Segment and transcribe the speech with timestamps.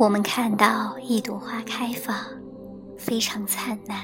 [0.00, 2.16] 我们看到一朵花开放，
[2.96, 3.98] 非常灿烂，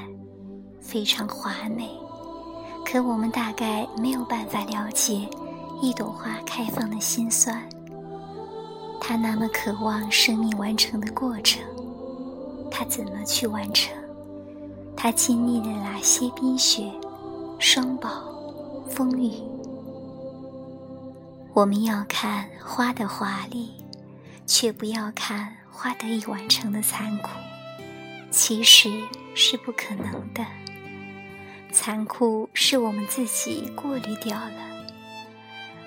[0.78, 1.88] 非常华美。
[2.84, 5.26] 可我们大概没有办法了解
[5.80, 7.66] 一朵花开放的心酸。
[9.00, 11.64] 它那么渴望生命完成的过程，
[12.70, 13.96] 它怎么去完成？
[14.94, 16.92] 它经历了哪些冰雪、
[17.58, 18.10] 霜雹、
[18.86, 19.32] 风雨？
[21.54, 23.70] 我们要看花的华丽，
[24.44, 27.28] 却不要看花得以完成的残酷。
[28.30, 28.90] 其实
[29.34, 30.44] 是不可能的。
[31.70, 34.52] 残酷是我们自己过滤掉了。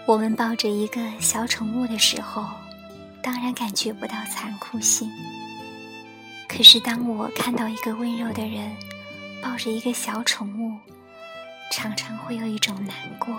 [0.05, 2.45] 我们抱着一个小宠物的时候，
[3.23, 5.09] 当然感觉不到残酷性。
[6.47, 8.71] 可是当我看到一个温柔的人
[9.41, 10.77] 抱着一个小宠物，
[11.71, 13.35] 常常会有一种难过。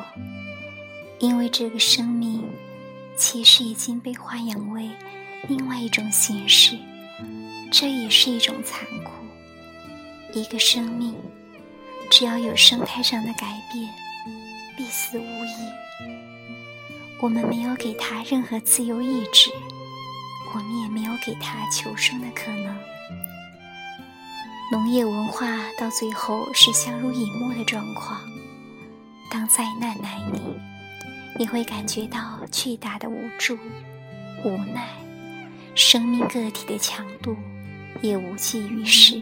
[1.20, 2.44] 因为这个生命
[3.16, 4.90] 其实已经被豢养为
[5.48, 6.78] 另外一种形式，
[7.72, 9.10] 这也是一种残酷。
[10.32, 11.14] 一个生命
[12.10, 13.88] 只要有生态上的改变，
[14.76, 15.52] 必死无疑。
[17.20, 19.50] 我们没有给他任何自由意志，
[20.54, 22.76] 我们也没有给他求生的可能。
[24.72, 25.46] 农业文化
[25.78, 28.20] 到最后是相濡以沫的状况。
[29.30, 30.40] 当灾难来临。
[31.38, 33.56] 你会感觉到巨大的无助、
[34.44, 34.90] 无奈，
[35.74, 37.36] 生命个体的强度
[38.02, 39.20] 也无济于事。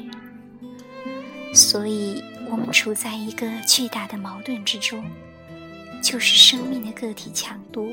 [1.55, 5.05] 所以，我们处在一个巨大的矛盾之中，
[6.03, 7.89] 就是生命的个体强度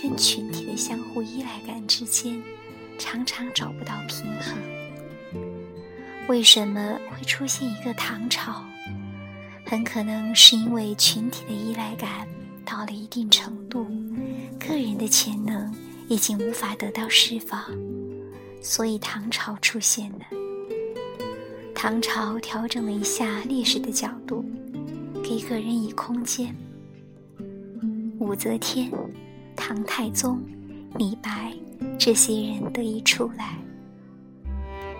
[0.00, 2.42] 跟群体的相互依赖感之间，
[2.98, 4.56] 常常找不到平衡。
[6.28, 8.64] 为什么会出现一个唐朝？
[9.66, 12.26] 很可能是因为群体的依赖感。
[12.66, 13.86] 到了一定程度，
[14.58, 15.70] 个人的潜能
[16.08, 17.62] 已经无法得到释放，
[18.60, 20.20] 所以唐朝出现了。
[21.74, 24.44] 唐朝调整了一下历史的角度，
[25.22, 26.54] 给个人以空间。
[28.18, 28.90] 武则天、
[29.54, 30.40] 唐太宗、
[30.96, 31.52] 李白
[31.98, 33.58] 这些人得以出来，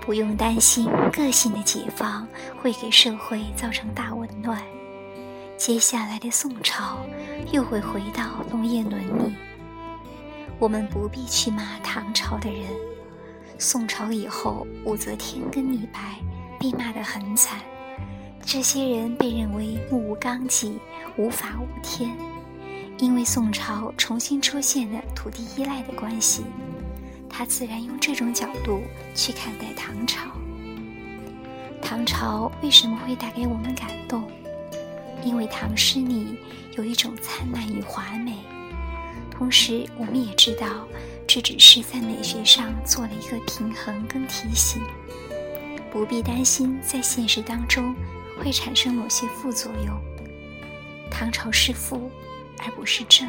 [0.00, 2.26] 不用担心个性的解放
[2.60, 4.62] 会给社会造成大紊乱。
[5.56, 6.98] 接下来的宋朝
[7.52, 9.23] 又会回到农业伦理，
[10.58, 12.62] 我们不必去骂唐朝的人。
[13.58, 16.18] 宋朝以后，武则天跟李白
[16.58, 17.60] 被骂得很惨，
[18.44, 20.78] 这些人被认为目无纲纪、
[21.16, 22.10] 无法无天。
[22.98, 26.44] 因为宋朝重新出现了土地依赖的关系，
[27.28, 28.82] 他自然用这种角度
[29.14, 30.20] 去看待唐朝。
[31.82, 34.24] 唐朝为什么会带给我们感动？
[35.24, 36.38] 因为唐诗里
[36.76, 38.36] 有一种灿烂与华美，
[39.36, 40.86] 同时我们也知道，
[41.26, 44.80] 这只是在美学上做了一个平衡跟提醒，
[45.90, 47.94] 不必担心在现实当中
[48.38, 50.00] 会产生某些副作用。
[51.10, 52.10] 唐朝是负，
[52.58, 53.28] 而不是正。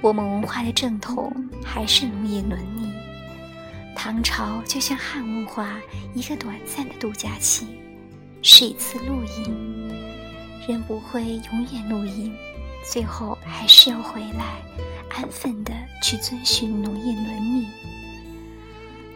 [0.00, 1.32] 我们文化的正统
[1.64, 2.92] 还是农业伦理。
[3.96, 5.80] 唐朝就像汉文化
[6.14, 7.66] 一个短暂的度假期，
[8.42, 9.90] 是一次露营。
[10.66, 12.34] 人不会永远露营，
[12.84, 14.62] 最后还是要回来，
[15.10, 15.72] 安分的
[16.02, 17.66] 去遵循农业伦理。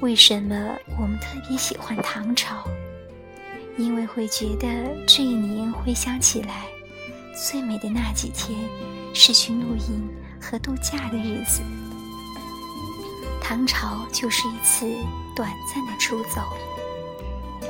[0.00, 2.64] 为什么我们特别喜欢唐朝？
[3.76, 4.66] 因为会觉得
[5.06, 6.66] 这一年回想起来，
[7.36, 8.58] 最美的那几天
[9.14, 10.08] 是去露营
[10.40, 11.60] 和度假的日子。
[13.40, 14.86] 唐朝就是一次
[15.36, 16.42] 短暂的出走。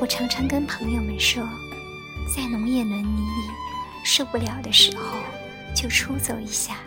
[0.00, 1.42] 我常常跟朋友们说，
[2.34, 3.50] 在农业伦理里。
[4.04, 5.18] 受不了的时候，
[5.80, 6.78] 就出走一下，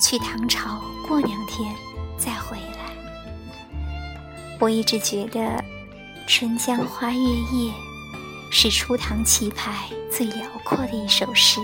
[0.00, 1.70] 去唐朝过两天
[2.16, 4.56] 再回来。
[4.58, 5.40] 我一直觉得
[6.26, 7.70] 《春江花月夜》
[8.50, 11.60] 是初唐气派最辽阔的一首诗，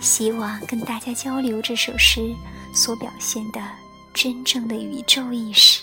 [0.00, 2.32] 希望跟大家交流这首诗
[2.72, 3.60] 所表现的
[4.14, 5.80] 真正的宇宙意识。